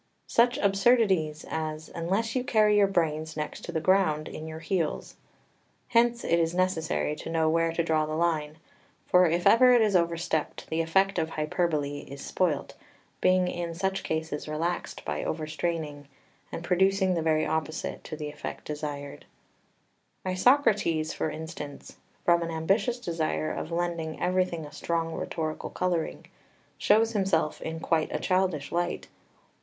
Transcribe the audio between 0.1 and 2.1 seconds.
Such absurdities as,